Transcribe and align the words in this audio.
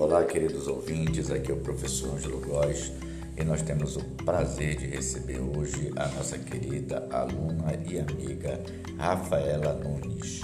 Olá, 0.00 0.24
queridos 0.24 0.66
ouvintes, 0.66 1.30
aqui 1.30 1.52
é 1.52 1.54
o 1.54 1.58
professor 1.58 2.14
Ângelo 2.14 2.40
Góes 2.40 2.90
e 3.36 3.44
nós 3.44 3.60
temos 3.60 3.96
o 3.96 4.00
prazer 4.24 4.74
de 4.78 4.86
receber 4.86 5.38
hoje 5.38 5.92
a 5.94 6.08
nossa 6.08 6.38
querida 6.38 7.06
aluna 7.10 7.74
e 7.86 8.00
amiga 8.00 8.58
Rafaela 8.96 9.74
Nunes. 9.74 10.40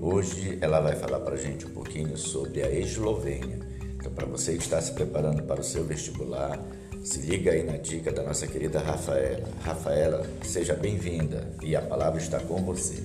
Hoje 0.00 0.58
ela 0.60 0.78
vai 0.78 0.94
falar 0.94 1.18
para 1.18 1.34
a 1.34 1.36
gente 1.36 1.66
um 1.66 1.70
pouquinho 1.70 2.16
sobre 2.16 2.62
a 2.62 2.70
Eslovênia. 2.70 3.58
Então, 3.96 4.12
para 4.12 4.26
você 4.26 4.52
que 4.52 4.62
está 4.62 4.80
se 4.80 4.92
preparando 4.92 5.42
para 5.42 5.60
o 5.60 5.64
seu 5.64 5.82
vestibular, 5.84 6.64
se 7.02 7.18
liga 7.22 7.50
aí 7.50 7.64
na 7.64 7.78
dica 7.78 8.12
da 8.12 8.22
nossa 8.22 8.46
querida 8.46 8.78
Rafaela. 8.78 9.48
Rafaela, 9.62 10.24
seja 10.44 10.74
bem-vinda 10.74 11.52
e 11.64 11.74
a 11.74 11.82
palavra 11.82 12.20
está 12.20 12.38
com 12.38 12.62
você. 12.62 13.02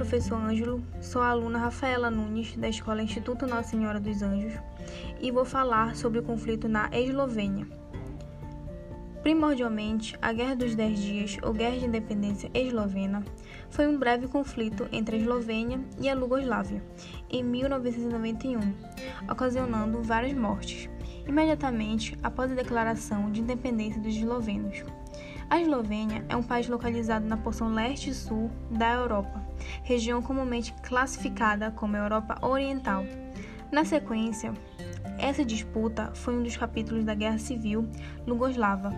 Professor 0.00 0.36
Ângelo. 0.36 0.82
Sou 1.02 1.20
a 1.20 1.28
aluna 1.28 1.58
Rafaela 1.58 2.10
Nunes, 2.10 2.56
da 2.56 2.70
Escola 2.70 3.02
Instituto 3.02 3.46
Nossa 3.46 3.68
Senhora 3.68 4.00
dos 4.00 4.22
Anjos, 4.22 4.54
e 5.20 5.30
vou 5.30 5.44
falar 5.44 5.94
sobre 5.94 6.20
o 6.20 6.22
conflito 6.22 6.66
na 6.70 6.88
Eslovênia. 6.90 7.66
Primordialmente, 9.22 10.16
a 10.22 10.32
Guerra 10.32 10.56
dos 10.56 10.74
Dez 10.74 10.98
Dias, 10.98 11.36
ou 11.42 11.52
Guerra 11.52 11.76
de 11.76 11.84
Independência 11.84 12.50
Eslovena, 12.54 13.22
foi 13.68 13.86
um 13.86 13.98
breve 13.98 14.26
conflito 14.26 14.88
entre 14.90 15.16
a 15.16 15.18
Eslovênia 15.18 15.78
e 16.00 16.08
a 16.08 16.14
Iugoslávia, 16.14 16.82
em 17.28 17.44
1991, 17.44 18.58
ocasionando 19.30 20.02
várias 20.02 20.32
mortes, 20.32 20.88
imediatamente 21.28 22.16
após 22.22 22.50
a 22.50 22.54
declaração 22.54 23.30
de 23.30 23.42
independência 23.42 24.00
dos 24.00 24.16
eslovenos. 24.16 24.82
A 25.50 25.60
Eslovênia 25.60 26.24
é 26.28 26.36
um 26.36 26.44
país 26.44 26.68
localizado 26.68 27.26
na 27.26 27.36
porção 27.36 27.74
leste 27.74 28.10
e 28.10 28.14
sul 28.14 28.48
da 28.70 28.92
Europa, 28.92 29.44
região 29.82 30.22
comumente 30.22 30.72
classificada 30.80 31.72
como 31.72 31.96
Europa 31.96 32.38
Oriental. 32.40 33.04
Na 33.72 33.84
sequência, 33.84 34.54
essa 35.18 35.44
disputa 35.44 36.12
foi 36.14 36.36
um 36.36 36.44
dos 36.44 36.56
capítulos 36.56 37.04
da 37.04 37.16
Guerra 37.16 37.38
Civil 37.38 37.84
Lugoslava, 38.24 38.92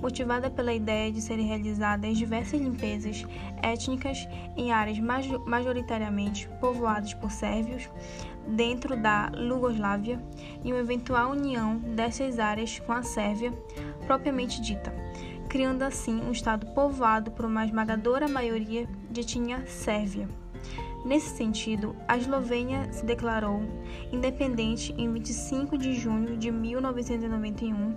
motivada 0.00 0.48
pela 0.48 0.72
ideia 0.72 1.12
de 1.12 1.20
serem 1.20 1.46
realizadas 1.46 2.16
diversas 2.16 2.58
limpezas 2.58 3.26
étnicas 3.62 4.26
em 4.56 4.72
áreas 4.72 4.98
majoritariamente 4.98 6.48
povoadas 6.58 7.12
por 7.12 7.30
sérvios 7.30 7.86
dentro 8.48 8.96
da 8.96 9.30
Lugoslávia 9.36 10.18
e 10.64 10.72
uma 10.72 10.80
eventual 10.80 11.32
união 11.32 11.76
dessas 11.76 12.38
áreas 12.38 12.78
com 12.78 12.92
a 12.92 13.02
Sérvia 13.02 13.52
propriamente 14.06 14.62
dita 14.62 14.90
criando 15.48 15.82
assim 15.82 16.20
um 16.20 16.30
estado 16.30 16.66
povoado 16.74 17.30
por 17.30 17.46
uma 17.46 17.64
esmagadora 17.64 18.28
maioria 18.28 18.86
de 19.10 19.22
etnia 19.22 19.66
sérvia. 19.66 20.28
Nesse 21.04 21.36
sentido, 21.36 21.96
a 22.06 22.18
Eslovênia 22.18 22.92
se 22.92 23.04
declarou 23.04 23.62
independente 24.12 24.92
em 24.98 25.10
25 25.10 25.78
de 25.78 25.94
junho 25.94 26.36
de 26.36 26.50
1991 26.50 27.96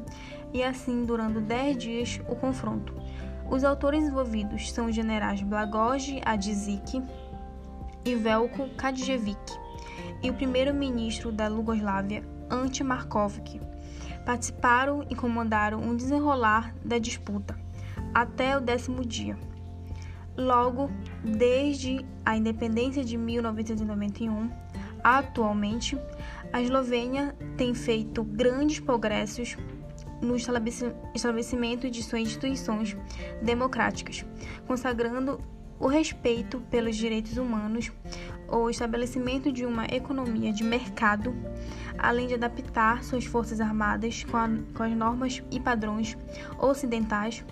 e 0.53 0.63
assim 0.63 1.03
durando 1.03 1.41
10 1.41 1.77
dias 1.77 2.21
o 2.29 2.35
confronto. 2.35 2.93
Os 3.49 3.63
autores 3.63 4.03
envolvidos 4.03 4.71
são 4.71 4.85
os 4.85 4.95
generais 4.95 5.41
Blagoj 5.41 6.21
Adzic 6.23 7.03
e 8.05 8.15
Velko 8.15 8.69
Kadjevic 8.77 9.37
e 10.23 10.29
o 10.29 10.33
primeiro-ministro 10.33 11.31
da 11.31 11.47
Lugoslávia, 11.47 12.23
Ante 12.51 12.83
Markovic 12.83 13.59
participaram 14.25 15.05
e 15.09 15.15
comandaram 15.15 15.79
um 15.79 15.95
desenrolar 15.95 16.75
da 16.83 16.99
disputa 16.99 17.57
até 18.13 18.57
o 18.57 18.61
décimo 18.61 19.05
dia. 19.05 19.37
Logo, 20.37 20.89
desde 21.23 22.05
a 22.25 22.35
independência 22.35 23.03
de 23.03 23.17
1991, 23.17 24.51
atualmente, 25.03 25.97
a 26.53 26.61
Eslovênia 26.61 27.35
tem 27.57 27.73
feito 27.73 28.23
grandes 28.23 28.79
progressos 28.79 29.57
no 30.21 30.35
estabelecimento 30.35 31.89
de 31.89 32.03
suas 32.03 32.21
instituições 32.21 32.95
democráticas, 33.41 34.25
consagrando 34.67 35.39
o 35.81 35.87
respeito 35.87 36.59
pelos 36.69 36.95
direitos 36.95 37.37
humanos, 37.37 37.91
o 38.47 38.69
estabelecimento 38.69 39.51
de 39.51 39.65
uma 39.65 39.85
economia 39.85 40.53
de 40.53 40.63
mercado, 40.63 41.35
além 41.97 42.27
de 42.27 42.35
adaptar 42.35 43.03
suas 43.03 43.25
forças 43.25 43.59
armadas 43.59 44.23
com, 44.23 44.37
a, 44.37 44.47
com 44.75 44.83
as 44.83 44.91
normas 44.93 45.43
e 45.49 45.59
padrões 45.59 46.15
ocidentais. 46.59 47.43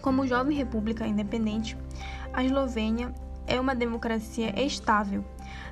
Como 0.00 0.26
jovem 0.26 0.56
república 0.56 1.04
independente, 1.04 1.76
a 2.32 2.44
Eslovênia 2.44 3.12
é 3.44 3.60
uma 3.60 3.74
democracia 3.74 4.54
estável, 4.64 5.24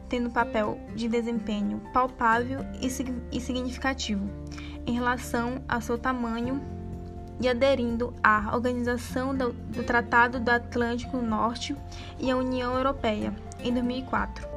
tendo 0.08 0.28
papel 0.28 0.76
de 0.96 1.08
desempenho 1.08 1.80
palpável 1.92 2.60
e 2.82 3.40
significativo 3.40 4.28
em 4.86 4.92
relação 4.92 5.62
ao 5.68 5.80
seu 5.80 5.96
tamanho 5.96 6.79
e 7.40 7.48
aderindo 7.48 8.12
à 8.22 8.54
Organização 8.54 9.34
do, 9.34 9.52
do 9.52 9.82
Tratado 9.82 10.38
do 10.38 10.50
Atlântico 10.50 11.16
Norte 11.16 11.74
e 12.18 12.30
à 12.30 12.36
União 12.36 12.76
Europeia 12.76 13.34
em 13.62 13.72
2004. 13.72 14.49